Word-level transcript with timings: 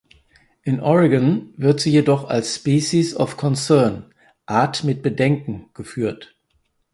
In 0.63 0.79
Oregon 0.79 1.53
wird 1.57 1.79
sie 1.79 1.91
jedoch 1.91 2.27
als 2.27 2.55
„"species 2.55 3.13
of 3.15 3.37
concern" 3.37 4.11
(Art 4.47 4.83
mit 4.83 5.03
Bedenken)“ 5.03 5.69
geführt. 5.75 6.35